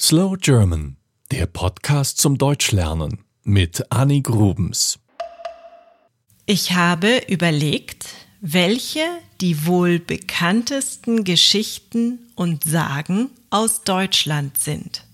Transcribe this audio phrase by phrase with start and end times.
[0.00, 0.96] Slow German,
[1.30, 4.98] der Podcast zum Deutschlernen mit Annie Grubens.
[6.46, 8.06] Ich habe überlegt,
[8.40, 9.06] welche
[9.40, 15.04] die wohl bekanntesten Geschichten und Sagen aus Deutschland sind.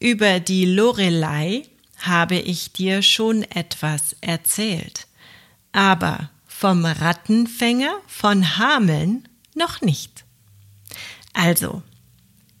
[0.00, 1.62] Über die Lorelei
[1.98, 5.06] habe ich dir schon etwas erzählt,
[5.70, 10.24] aber vom Rattenfänger von Hameln noch nicht.
[11.32, 11.84] Also,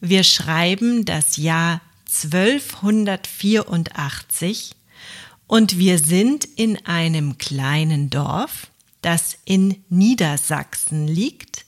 [0.00, 4.74] wir schreiben das Jahr 1284
[5.46, 8.68] und wir sind in einem kleinen Dorf,
[9.02, 11.64] das in Niedersachsen liegt,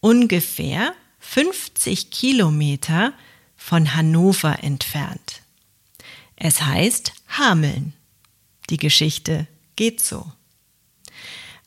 [0.00, 3.12] ungefähr 50 Kilometer
[3.56, 5.42] von Hannover entfernt.
[6.36, 7.94] Es heißt Hameln.
[8.70, 10.30] Die Geschichte geht so.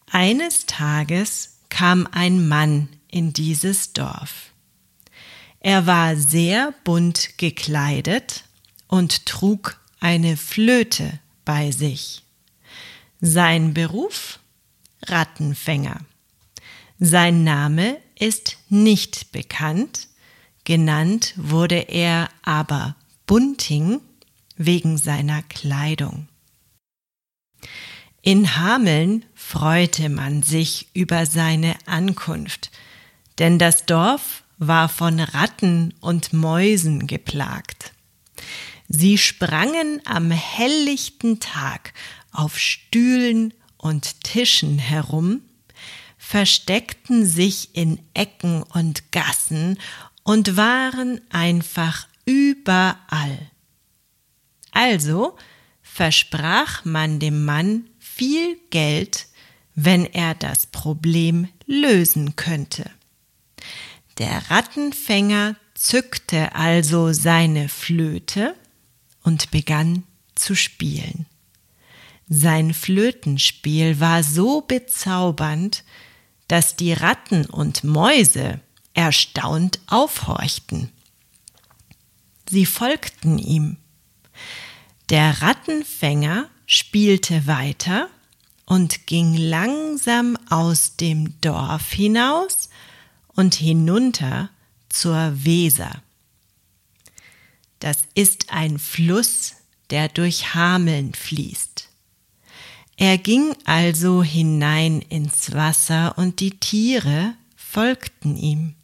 [0.10, 4.51] Eines Tages kam ein Mann in dieses Dorf.
[5.64, 8.46] Er war sehr bunt gekleidet
[8.88, 12.24] und trug eine Flöte bei sich.
[13.22, 14.40] Sein Beruf?
[15.04, 16.02] Rattenfänger.
[17.00, 20.08] Sein Name ist nicht bekannt,
[20.64, 22.96] genannt wurde er aber
[23.28, 24.02] Bunting
[24.58, 26.28] wegen seiner Kleidung.
[28.24, 32.72] In Hameln freute man sich über seine Ankunft,
[33.40, 37.94] denn das Dorf war von Ratten und Mäusen geplagt.
[38.88, 41.94] Sie sprangen am helllichten Tag
[42.32, 45.42] auf Stühlen und Tischen herum,
[46.16, 49.80] versteckten sich in Ecken und Gassen
[50.24, 53.50] und waren einfach überall.
[54.72, 55.36] Also
[55.82, 59.26] versprach man dem Mann viel Geld,
[59.74, 62.92] wenn er das Problem lösen könnte.
[64.22, 68.56] Der Rattenfänger zückte also seine Flöte
[69.24, 70.04] und begann
[70.36, 71.26] zu spielen.
[72.30, 75.84] Sein Flötenspiel war so bezaubernd,
[76.48, 78.60] dass die Ratten und Mäuse
[78.94, 80.92] erstaunt aufhorchten.
[82.48, 83.78] Sie folgten ihm.
[85.10, 88.08] Der Rattenfänger spielte weiter
[88.68, 92.70] und ging langsam aus dem Dorf hinaus
[93.36, 94.50] und hinunter
[94.90, 96.02] zur Weser.
[97.80, 99.56] Das ist ein Fluss,
[99.90, 101.90] der durch Hameln fließt.
[102.98, 108.76] Er ging also hinein ins Wasser und die Tiere folgten ihm.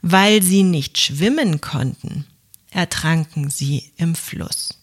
[0.00, 2.26] Weil sie nicht schwimmen konnten,
[2.70, 4.80] ertranken sie im Fluss.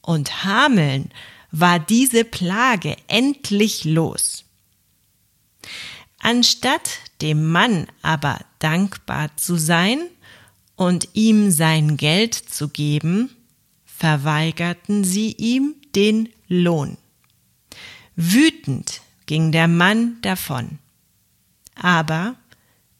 [0.00, 1.10] Und Hameln
[1.50, 4.44] war diese Plage endlich los.
[6.24, 9.98] Anstatt dem Mann aber dankbar zu sein
[10.74, 13.28] und ihm sein Geld zu geben,
[13.84, 16.96] verweigerten sie ihm den Lohn.
[18.16, 20.78] Wütend ging der Mann davon.
[21.74, 22.36] Aber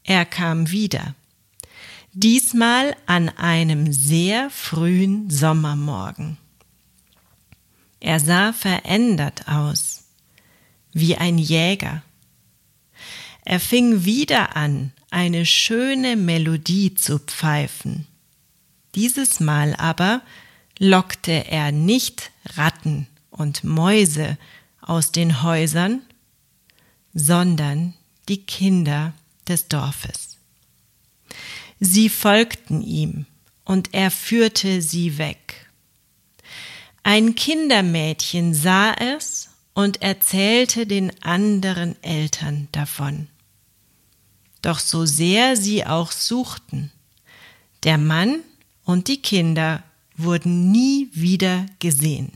[0.03, 1.15] er kam wieder.
[2.13, 6.37] Diesmal an einem sehr frühen Sommermorgen.
[7.99, 10.03] Er sah verändert aus,
[10.93, 12.03] wie ein Jäger.
[13.45, 18.07] Er fing wieder an, eine schöne Melodie zu pfeifen.
[18.95, 20.21] Dieses Mal aber
[20.79, 24.37] lockte er nicht Ratten und Mäuse
[24.81, 26.01] aus den Häusern,
[27.13, 27.93] sondern
[28.27, 29.13] die Kinder
[29.47, 30.37] des Dorfes.
[31.79, 33.25] Sie folgten ihm,
[33.63, 35.67] und er führte sie weg.
[37.03, 43.27] Ein Kindermädchen sah es und erzählte den anderen Eltern davon.
[44.65, 46.91] Doch so sehr sie auch suchten,
[47.83, 48.39] der Mann
[48.83, 49.83] und die Kinder
[50.17, 52.31] wurden nie wieder gesehen.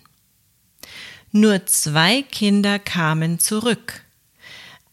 [1.32, 4.04] Nur zwei Kinder kamen zurück,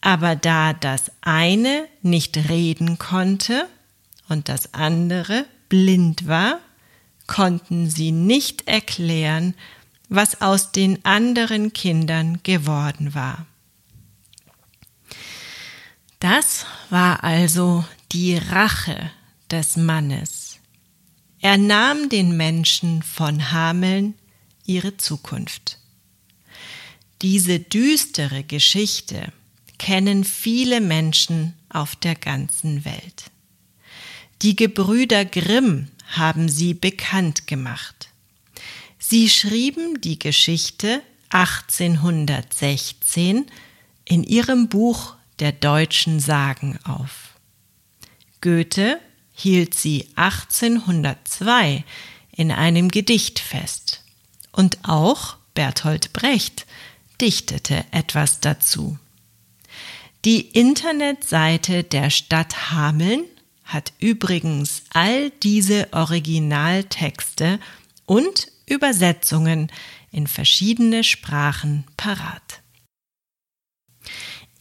[0.01, 3.69] aber da das eine nicht reden konnte
[4.31, 6.59] und das andere blind war,
[7.27, 9.53] konnten sie nicht erklären,
[10.09, 13.45] was aus den anderen Kindern geworden war.
[16.21, 19.11] Das war also die Rache
[19.51, 20.59] des Mannes.
[21.41, 24.15] Er nahm den Menschen von Hameln
[24.65, 25.79] ihre Zukunft.
[27.23, 29.33] Diese düstere Geschichte
[29.79, 33.31] kennen viele Menschen auf der ganzen Welt.
[34.43, 38.09] Die Gebrüder Grimm haben sie bekannt gemacht.
[38.99, 43.47] Sie schrieben die Geschichte 1816
[44.05, 47.35] in ihrem Buch der deutschen Sagen auf.
[48.41, 49.01] Goethe
[49.33, 51.85] hielt sie 1802
[52.33, 54.03] in einem Gedicht fest.
[54.53, 56.67] Und auch Bertolt Brecht
[57.21, 58.99] dichtete etwas dazu.
[60.25, 63.25] Die Internetseite der Stadt Hameln
[63.65, 67.59] hat übrigens all diese Originaltexte
[68.07, 69.71] und Übersetzungen
[70.11, 72.61] in verschiedene Sprachen parat.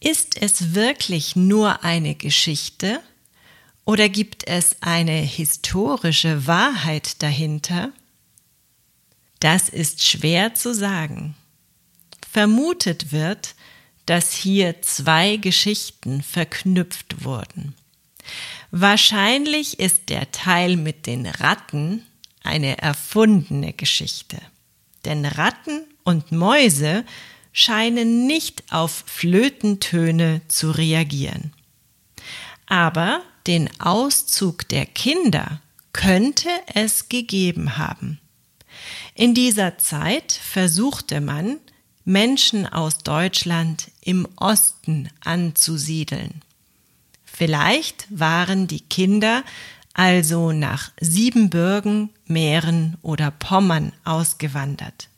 [0.06, 3.00] Ist es wirklich nur eine Geschichte
[3.84, 7.90] oder gibt es eine historische Wahrheit dahinter?
[9.40, 11.34] Das ist schwer zu sagen.
[12.30, 13.56] Vermutet wird,
[14.04, 17.74] dass hier zwei Geschichten verknüpft wurden.
[18.70, 22.06] Wahrscheinlich ist der Teil mit den Ratten
[22.44, 24.38] eine erfundene Geschichte.
[25.04, 27.04] Denn Ratten und Mäuse
[27.56, 31.54] scheinen nicht auf Flötentöne zu reagieren.
[32.66, 35.62] Aber den Auszug der Kinder
[35.94, 38.20] könnte es gegeben haben.
[39.14, 41.56] In dieser Zeit versuchte man,
[42.04, 46.42] Menschen aus Deutschland im Osten anzusiedeln.
[47.24, 49.42] Vielleicht waren die Kinder
[49.94, 55.08] also nach Siebenbürgen, Mähren oder Pommern ausgewandert.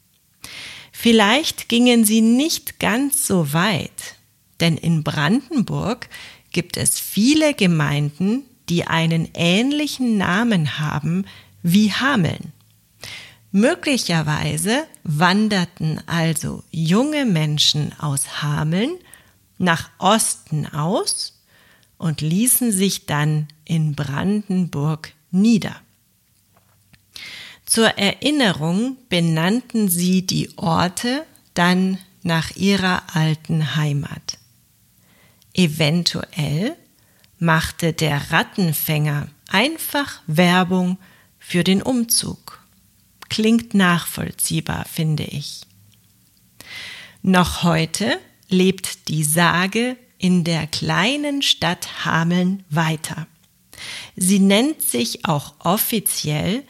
[1.00, 4.16] Vielleicht gingen sie nicht ganz so weit,
[4.58, 6.08] denn in Brandenburg
[6.50, 11.24] gibt es viele Gemeinden, die einen ähnlichen Namen haben
[11.62, 12.52] wie Hameln.
[13.52, 18.90] Möglicherweise wanderten also junge Menschen aus Hameln
[19.56, 21.40] nach Osten aus
[21.96, 25.76] und ließen sich dann in Brandenburg nieder.
[27.68, 34.38] Zur Erinnerung benannten sie die Orte dann nach ihrer alten Heimat.
[35.52, 36.74] Eventuell
[37.38, 40.96] machte der Rattenfänger einfach Werbung
[41.38, 42.58] für den Umzug.
[43.28, 45.60] Klingt nachvollziehbar, finde ich.
[47.20, 48.18] Noch heute
[48.48, 53.26] lebt die Sage in der kleinen Stadt Hameln weiter.
[54.16, 56.64] Sie nennt sich auch offiziell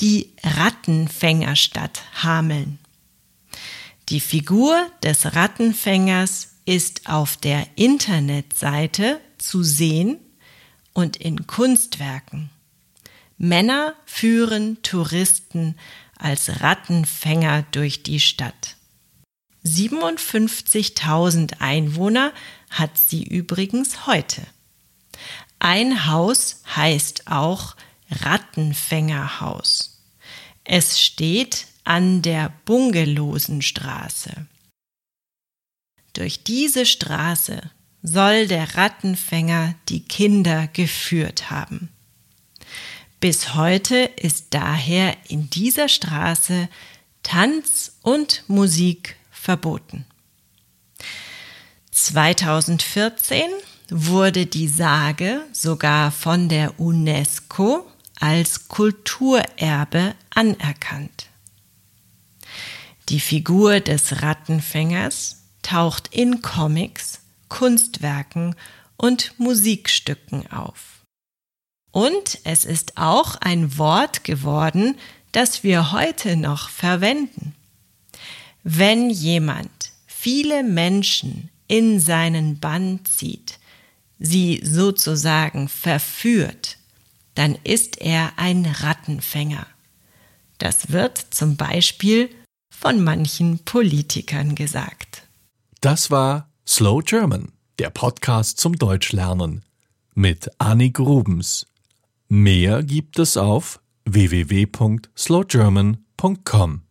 [0.00, 2.78] die Rattenfängerstadt Hameln.
[4.08, 10.18] Die Figur des Rattenfängers ist auf der Internetseite zu sehen
[10.92, 12.50] und in Kunstwerken.
[13.38, 15.76] Männer führen Touristen
[16.16, 18.76] als Rattenfänger durch die Stadt.
[19.64, 22.32] 57.000 Einwohner
[22.70, 24.42] hat sie übrigens heute.
[25.58, 27.76] Ein Haus heißt auch
[28.10, 30.02] Rattenfängerhaus.
[30.64, 34.46] Es steht an der Bungelosenstraße.
[36.14, 37.70] Durch diese Straße
[38.02, 41.88] soll der Rattenfänger die Kinder geführt haben.
[43.20, 46.68] Bis heute ist daher in dieser Straße
[47.22, 50.04] Tanz und Musik verboten.
[51.90, 53.42] 2014
[53.88, 57.90] wurde die Sage sogar von der UNESCO
[58.20, 61.28] als Kulturerbe anerkannt.
[63.08, 68.54] Die Figur des Rattenfängers taucht in Comics, Kunstwerken
[68.96, 71.02] und Musikstücken auf.
[71.90, 74.96] Und es ist auch ein Wort geworden,
[75.32, 77.54] das wir heute noch verwenden.
[78.62, 83.58] Wenn jemand viele Menschen in seinen Bann zieht,
[84.18, 86.78] sie sozusagen verführt,
[87.34, 89.66] dann ist er ein Rattenfänger.
[90.58, 92.30] Das wird zum Beispiel
[92.70, 95.22] von manchen Politikern gesagt.
[95.80, 99.62] Das war Slow German, der Podcast zum Deutschlernen
[100.14, 101.66] mit Annie Grubens.
[102.28, 106.83] Mehr gibt es auf www.slowgerman.com.